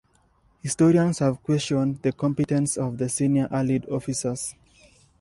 [0.63, 4.55] Historians have questioned the competence of the senior Allied officers.